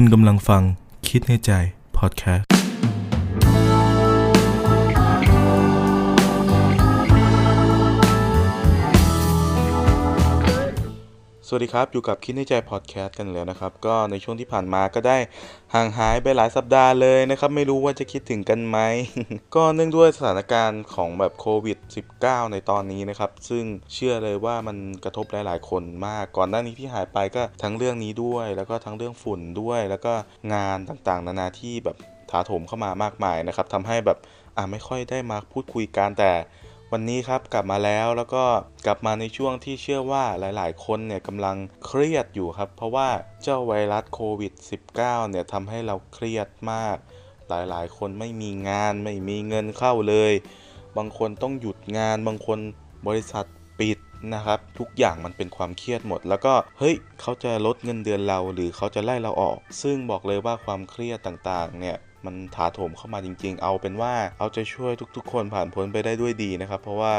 [0.00, 0.62] คุณกำลังฟัง
[1.08, 1.50] คิดในใจ
[1.96, 2.57] พอดแคสต์
[11.50, 15.18] สวัสดีครับ อยู่กับคิดในใจพอดแคสต์กันแล้วนะครับ ก็ในช่วงที่ผ่านมาก็ได้
[15.74, 18.78] ห่างหายไปหลายสัปดาห์เลยนะครับ ไม่รู้ว่าจะคิดถึงกันไหม
[19.54, 21.78] ก็เนื่องด้วยสถานการณ์ของแบบโควิด
[22.16, 30.12] -19 ในตอนนี้นะครับ ซึ่งเชื่อเลยว่ามันกระทบหลาย ๆ คนมาก ก่อนหน้านี้ที่หายไปก็ทั้งเรื่องนี้ด้วย แล้วก็ทั้งเรื่องฝุ่นด้วย แล้วก็
[30.54, 31.96] งานต่างๆ นานาที่แบบ
[32.30, 34.18] ถาโถมเข้ามามากมายนะครับทำให้แบบ
[34.56, 36.32] อ่าไม่ค่อยได้มาพูดคุยกันแต่
[36.92, 38.44] วันนี้ครับกลับมาแล้วแล้วก็
[38.86, 41.56] กลับมาในช่วงที่เชื่อว่าหลายๆ คนเนี่ยกำลัง
[41.86, 43.08] เครียดอยู่ครับ เพราะว่า
[43.42, 44.52] เจ้าไวรัสโควิด
[44.92, 44.96] -19
[45.30, 46.96] เนี่ยทำให้เราเครียดมาก
[47.48, 50.32] หลายๆ คนไม่มีงานไม่มีเงินเข้าเลย
[50.96, 52.58] บางคนต้องหยุดงาน บางคน
[53.06, 53.46] บริษัท
[53.78, 53.98] ปิด
[54.34, 67.14] นะครับ ทุกอย่างมันเป็นความเครียดหมด แล้วก็เฮ้ยเขาจะลดเงินเดือนเราหรือเขาจะไล่เราออก ซึ่งบอกเลยว่าความเครียดต่างๆ เนี่ยมันถาโถมเข้ามาจริง ๆ เอาเป็นว่าเอาใจช่วยทุก ๆ คนผ่านพ้นไปได้ด้วยดีนะครับ เพราะว่า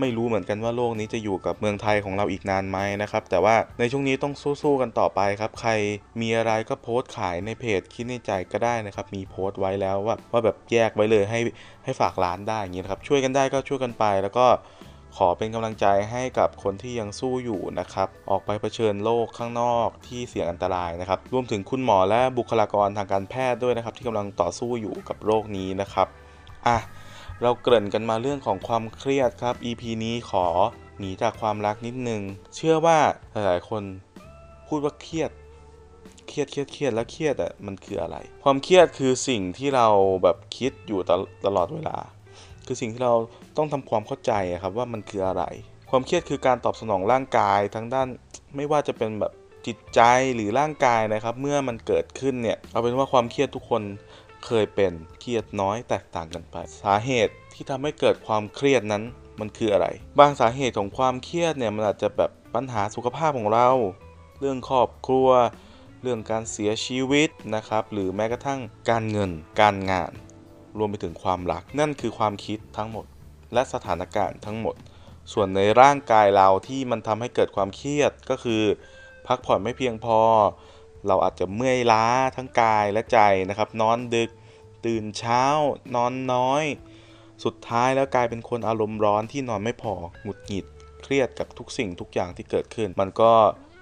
[0.00, 5.70] ไม่รู้เหมือนกันว่าโลกนี้จะอยู่กับเมืองไทยของเราอีกนานไหมนะครับ แต่ว่าในช่วงนี้ต้องสู้ๆกันต่อไปครับ ใคร
[6.20, 11.40] มีอะไรก็โพสต์ขายในเพจคิดในใจก็ได้นะครับ มีโพสต์ไว้แล้วว่าว่าแบบแยกไว้เลยให้
[11.84, 14.46] ให้ฝากร้านได้อย่างนี้นะครับ ช่วยกันได้ก็ช่วยกันไปแล้วก็
[15.16, 26.08] ขอเป็นกำลังใจให้กับคนที่ยังสู้อยู่นะครับ ออกไปเผชิญโลกข้างนอกที่เสี่ยงอันตรายนะครับ รวมถึงคุณหมอและบุคลากรทางการแพทย์ด้วยนะครับ ที่กำลังต่อสู้อยู่กับโรคนี้นะครับ
[26.66, 26.78] อะ
[27.42, 30.46] เราเกริ่นกันมาเรื่องของความเครียดครับ EP นี้ขอ
[30.98, 32.22] หนีจากความรักนิดนึง
[32.54, 32.98] เชื่อว่า
[33.32, 33.82] หลายๆคน
[34.68, 35.30] พูดว่าเครียด
[36.28, 39.86] เครียดเครียดเครียดแล้วเครียดอะมันคืออะไร ความเครียดคือสิ่งที่เรา
[40.22, 41.96] แบบคิดอยู่ตลตลอดเวลา
[42.66, 43.14] คือสิ่งที่เรา
[43.56, 45.44] ต้องทำความเข้าใจอะครับว่ามันคืออะไร
[45.90, 48.08] ความเครียดคือการตอบสนองร่างกายทั้งด้าน
[48.56, 49.32] ไม่ว่าจะเป็นแบบ
[49.66, 50.00] จิตใจ
[50.34, 53.82] หรือร่างกายนะครับ เมื่อมันเกิดขึ้นเนี่ยเอาเป็นว่าความเครียดทุกคน
[54.46, 59.02] เคยเป็นเครียดน้อยแตกต่างกันไป สาเหตุที่ทำให้เกิดความเครียดนั้น
[59.40, 59.86] มันคืออะไร
[60.18, 63.68] บางสาเหตุของความเครียดเนี่ยมันอาจจะแบบปัญหาสุขภาพของเรา
[64.40, 65.28] เรื่องครอบครัว
[66.02, 68.60] เรื่องการเสียชีวิตนะครับ หรือแม้กระทั่ง
[68.90, 70.12] การเงินการงาน
[70.78, 73.06] รวมไปถึงความรัก นั่นคือความคิดทั้งหมด
[73.52, 74.76] และสถานการณ์ทั้งหมด
[75.32, 78.62] ส่วนในร่างกายเราที่มันทำให้เกิดความเครียดก็คือ
[79.26, 80.20] พักผ่อนไม่เพียงพอ
[81.06, 84.30] เราอาจจะเมื่อยล้าทั้งกายและใจนะครับ นอนดึก
[84.86, 85.42] ตื่นเช้า
[85.94, 86.64] นอนน้อย
[87.44, 90.66] สุดท้ายแล้วกลายเป็นคนอารมณ์ร้อนที่นอนไม่พอหงุดหงิด
[91.02, 93.32] เครียดกับทุกสิ่งทุกอย่างที่เกิดขึ้น มันก็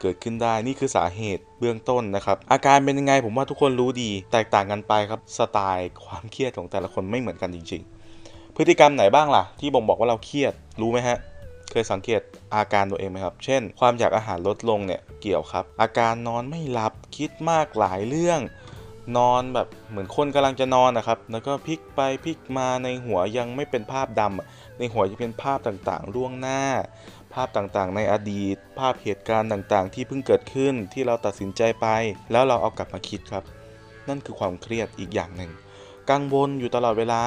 [0.00, 7.82] เกิดขึ้นได้นี่คือสาเหตุเบื้องต้นนะครับ อาการเป็นยังไงผมว่าทุกคนรู้ดีแตกต่างกันไปครับสไตล์ความเครียดของแต่ละคนไม่เหมือนกันจริง
[8.18, 11.18] ๆ พฤติกรรมไหนบ้างล่ะ ที่บ่งบอกว่าเราเครียดรู้ไหมฮะ
[11.70, 12.20] เคยสังเกต
[12.54, 18.40] อาการตัวเองไหมครับ เช่น ความอยากอาหารลดลงเนี่ยเกี่ยวครับ อาการนอนไม่หลับคิดมากหลายเรื่อง
[19.18, 24.46] นอนแบบเหมือนคนกำลังจะนอนนะครับ แล้วก็พลิกไปพลิกมาในหัวยังไม่เป็นภาพดำอะ
[24.78, 31.86] ในหัวจะเป็นภาพต่างๆล่วงหน้าาพต่างๆ ในอดีต ภาพเหตุการณ์ต่างๆ ที่เพิ่งเกิดขึ้นที่เราตัดสินใจไป
[32.32, 33.44] แล้วเราเอากลับมาคิดครับ
[34.08, 35.50] นั่นคือความเครียดอีกอย่างหนึ่ง
[36.10, 37.22] กังวลอยู่ตลอดเวลา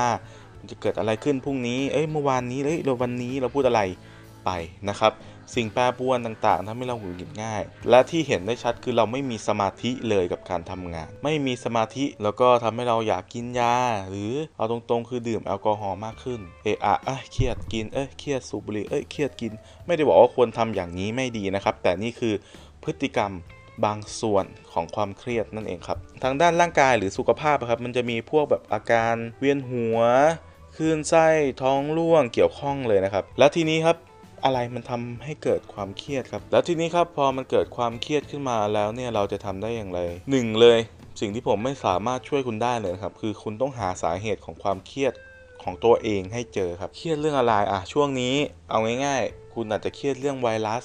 [0.72, 3.82] จะเกิดอะไรขึ้นพรุ่งนี้ เอ้ยเมื่อวานนี้เอ้ยเราวันนี้เราพูดอะไร
[4.46, 4.50] ไป
[4.90, 5.12] นะครับ
[5.56, 13.76] สิ่งแปรปรวนต่างๆทำให้เราหงุดหงิดง่าย และที่เห็นได้ชัดคือเราไม่มีสมาธิเลยกับการทำงาน ไม่มีสมาธิแล้วก็ทำให้เราอยากกินยา
[14.10, 19.52] หรือเอาตรงๆ คือดื่มแอลกอฮอล์มากขึ้น เอะอะเอ้ยเครียดกินเอ้ยเครียดสูบบุหรี่เอ้ยเครียดกิน
[19.86, 22.34] ไม่ได้บอกว่าควรทำอย่างนี้ไม่ดีนะครับ แต่นี่คือ
[22.84, 23.32] พฤติกรรม
[23.86, 29.98] บางส่วนของความเครียดนั่นเองครับ ทางด้านร่างกายหรือสุขภาพครับมันจะมีพวกแบบอาการเวียนหัว
[30.76, 31.28] คลื่นไส้
[31.62, 33.98] ท้องร่วงเกี่ยวข้องเลยนะครับ แล้วทีนี้ครับ
[34.44, 40.00] อะไรมันทำให้เกิดความเครียดครับ แล้วทีนี้ครับพอมันเกิดความเครียดขึ้นมาแล้วเนี่ยเราจะทำได้อย่างไร
[40.32, 40.80] หนึ่งเลย
[41.20, 45.14] สิ่งที่ผมไม่สามารถช่วยคุณได้เลยครับ คือคุณต้องหาสาเหตุของความเครียด
[45.64, 48.36] ของตัวเองให้เจอครับ เครียดเรื่องอะไรอะช่วงนี้
[48.70, 50.84] เอาง่ายๆ คุณอาจจะเครียดเรื่องไวรัส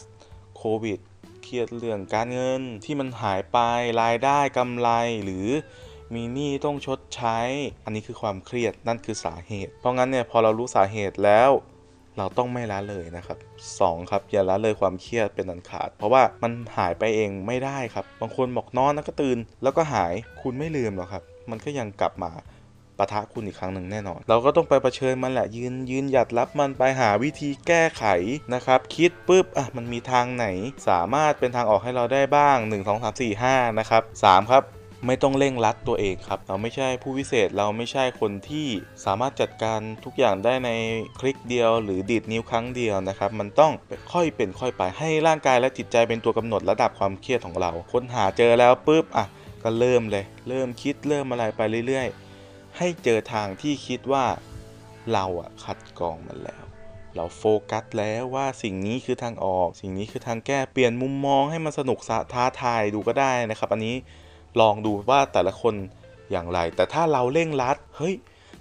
[0.56, 0.98] โควิด
[1.42, 3.58] เครียดเรื่องการเงินที่มันหายไป
[4.02, 4.90] รายได้กำไร
[5.24, 5.48] หรือ
[6.14, 7.38] มีหนี้ต้องชดใช้
[7.84, 11.50] อันนี้คือความเครียดนั่นคือสาเหตุ เพราะงั้นเนี่ยพอเรารู้สาเหตุแล้ว
[12.18, 13.38] เราต้องไม่ละเลยนะครับ
[13.80, 22.32] สองครับอย่าละเลยความเครียดเป็นอันขาด เพราะว่ามันหายไปเองไม่ได้ครับ บางคนบอกนอนแล้วก็ตื่น แล้วก็หายคุณไม่ลืมหรอกครับ มันก็ยังกลับมา
[22.98, 28.04] ปะทะคุณอีกครั้งหนึ่งแน่นอน เราก็ต้องไปเผชิญมันแหละยืนยืนหยัดรับมันไปหาวิธีแก้ไข
[28.54, 30.46] นะครับ คิดปุ๊บอะมันมีทางไหน
[30.88, 34.62] สามารถเป็นทางออกให้เราได้บ้าง 1 2 3 4 5นะครับ3ครับ
[35.06, 38.66] ไม่ต้องเร่งรัดตัวเองครับ เราไม่ใช่ผู้วิเศษเราไม่ใช่คนที่
[39.04, 40.70] สามารถจัดการทุกอย่างได้ใน
[41.20, 43.72] คลิกเดียว หรือดีดนิ้วครั้งเดียวนะครับ มันต้อง
[44.12, 49.28] ค่อยเป็นค่อยไปให้ร่างกายและจิตใจเป็นตัวกำหนดระดับความเครียดของเรา ค้นหาเจอแล้วปุ๊บอะก
[49.62, 54.24] ก็เริ่มเลย เริ่มคิดเริ่มอะไรไปเรื่อยๆ ให้เจอทางที่คิดว่า
[55.12, 56.64] เราอะคัดกรองมันแล้ว
[57.16, 63.96] เราโฟกัสแล้วว่าสิ่งนี้คือทางออก สิ่งนี้คือทางแก้เปลี่ยนมุมมองให้มันสนุกสะท้าทายดูก็ได้นะครับ อันนี้
[64.60, 65.74] ลองดูว่าแต่ละคน
[66.30, 68.14] อย่างไร แต่ถ้าเราเร่งรัด เฮ้ย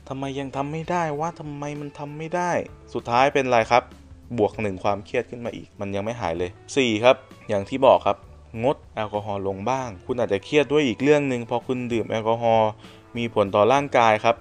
[0.07, 2.51] ทำไมยังทำไม่ได้ว่าทำไมมันทำไม่ได้
[2.93, 3.83] สุดท้ายเป็นไรครับ
[4.37, 7.15] บวกหนึ่งความเครียดขึ้นมาอีก มันยังไม่หายเลย 4 ครับ
[7.49, 8.17] อย่างที่บอกครับ
[8.63, 12.69] งดแอลกอฮอล์ลงบ้าง คุณอาจจะเครียดด้วยอีกเรื่องหนึ่งพอคุณดื่มแอลกอฮอล์
[13.17, 14.35] มีผลต่อร่างกายครับ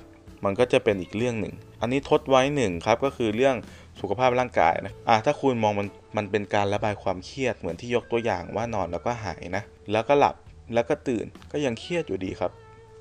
[0.45, 3.57] มันก็จะเป็นอีกเรื่องหนึ่ง อันนี้ทดไว้หนึ่งครับก็คือเรื่อง
[4.01, 9.63] สุขภาพร่างกายนะอะถ้าคุณมองมันมันเป็นการระบายความเครียดเหมือนที่ยกตัวอย่างว่านอนแล้วก็หายนะ
[9.93, 10.35] แล้วก็หลับ
[10.75, 12.53] แล้วก็ตื่นก็ยังเครียดอยู่ดีครับ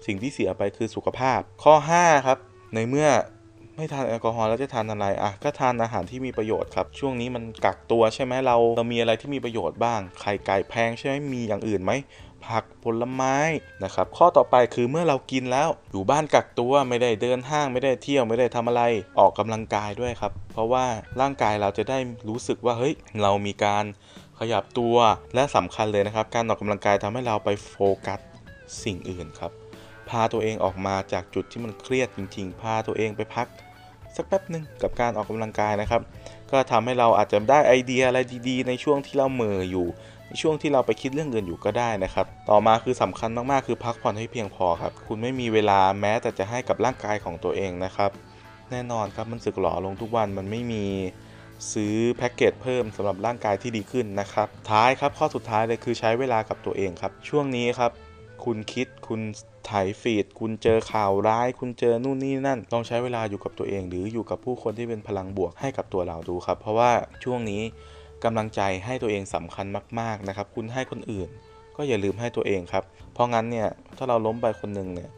[0.06, 2.38] สิ่งที่เสียไปคือสุขภาพ ข้อ 5 ครับ
[2.74, 3.10] ในเมื่อ
[3.75, 11.92] ไม่ทานแอลกอฮอล์แล้วจะทานอะไรอะก็ทานอาหารที่มีประโยชน์ครับ ช่วงนี้มันกักตัวใช่ไหมเราเรามีอะไรที่มีประโยชน์บ้าง ไข่ไก่แพงใช่ไหมมีอย่างอื่นไหม
[12.45, 13.36] ผักผลไม้
[13.83, 18.83] นะครับ ข้อต่อไปคือเมื่อเรากินแล้วอยู่บ้านกักตัวไม่ได้เดินห้างไม่ได้เที่ยวไม่ได้ทำอะไร
[19.19, 20.86] ออกกำลังกายด้วยครับ เพราะว่า
[21.21, 22.00] ร่างกายเราจะได้
[22.30, 23.86] รู้สึกว่าเฮ้ยเรามีการ
[24.51, 24.95] ยับตัว
[25.35, 27.75] และสำคัญเลยนะครับ การออกกำลังกายทำให้เราไปโฟ
[28.05, 28.19] กัส
[28.83, 29.51] สิ่งอื่นครับ
[30.09, 33.47] พาตัวเองออกมาจากจุดที่มันเครียดจริง ๆ พาตัวเองไปพัก
[34.15, 36.01] สักแป๊บหนึ่งกับการออกกำลังกายนะครับ
[36.51, 38.19] ก็ทำให้เราอาจจะได้ไอเดียอะไร
[38.49, 39.87] ดีๆ ในช่วงที่เราเหม่ออยู่
[40.27, 48.11] ในช่วงที่เราไปคิดเรื่องอื่นอยู่ก็ได้นะครับ ต่อมาคือสำคัญมากๆ คือพักผ่อนให้เพียงพอครับ คุณไม่มีเวลาแม้แต่จะให้กับร่างกายของตัวเองนะครับ
[48.71, 50.85] แน่นอนครับมันสึกหรอลงทุกวันมันไม่มี
[51.71, 57.92] ซื้อแพ็กเกจเพิ่มสำหรับร่างกายที่ดีขึ้นนะครับ ท้ายครับข้อสุดท้ายเลยคือใช้เวลากับตัวเองครับ ช่วงนี้ครับ
[58.45, 59.21] คุณคิดคุณ
[59.69, 66.92] ถ่ายฟีด คุณเจอข่าวร้าย คุณเจอนู่นนี่นั่น ลองใช้เวลาอยู่กับตัวเอง หรืออยู่กับผู้คนที่เป็นพลังบวกให้กับตัวเราดูครับ เพราะว่า
[67.24, 67.62] ช่วงนี้
[68.24, 69.65] กำลังใจให้ตัวเองสำคัญ
[70.00, 71.30] มาก ๆนะครับ คุณให้คนอื่น
[71.75, 72.83] ก็อย่าลืมให้ตัวเองครับ
[73.13, 73.68] เพราะงั้นเนี่ย
[73.98, 75.10] ถ้าเราล้มไปคนหนึ่งเนี่ย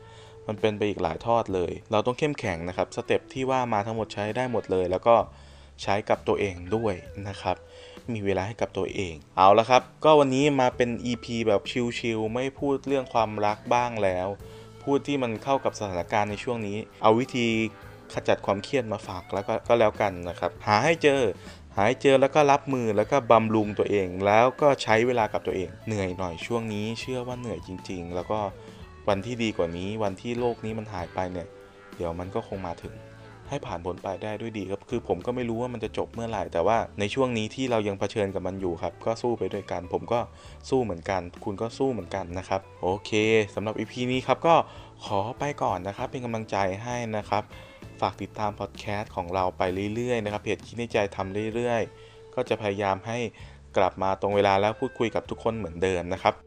[0.48, 5.16] มันเป็นไปอีกหลายทอดเลย เราต้องเข้มแข็งนะครับ สเต็ปที่ว่ามาทั้งหมดใช้ได้หมดเลย แล้วก็
[5.82, 6.94] ใช้กับตัวเองด้วย
[7.28, 7.58] นะครับ
[8.14, 11.62] มีเวลาให้กับตัวเอง เอาละครับ ก็วันนี้มาเป็น EP แบบ
[12.00, 14.28] ชิลๆไม่พูดเรื่องความรักบ้างแล้ว
[14.84, 17.48] พูดที่มันเข้ากับสถานการณ์ในช่วงนี้ เอาวิธี
[18.14, 21.22] ขจัดความเครียดมาฝากแล้วก็ก็แล้วกันนะครับ หาให้เจอ
[21.76, 28.40] หาให้เจอแล้วก็รับมือแล้วก็บำรุงตัวเอง แล้วก็ใช้เวลากับตัวเอง เหนื่อยหน่อยช่วงนี้ เชื่อว่าเหนื่อยจริง ๆ แล้วก็
[29.10, 31.48] วันที่ดีกว่านี้ วันที่โลกนี้มันหายไปเนี่ย
[31.96, 32.94] เดี๋ยวมันก็คงมาถึง
[33.50, 40.20] ให้ผ่านพ้นไปได้ด้วยดีครับคือผมก็ไม่รู้ว่ามันจะจบเมื่อไหร่ แต่ว่าในช่วงนี้ที่เรายังเผชิญกับมันอยู่ครับ ก็สู้ไปด้วยกัน ผมก็
[40.70, 43.12] สู้เหมือนกัน คุณก็สู้เหมือนกันนะครับ โอเค
[43.56, 44.56] สำหรับ EP นี้ครับก็
[45.06, 47.44] ขอไปก่อนนะครับ เป็นกำลังใจให้นะครับ
[48.02, 49.62] ฝากติดตามพอดแคสต์ของเราไป
[49.96, 53.18] เรื่อยๆนะครับเพจคิดในใจทำเรื่อยๆ ก็จะพยายามให้
[53.78, 56.45] กลับมาตรงเวลาแล้วพูดคุยกับทุกคนเหมือนเดิมนะครับ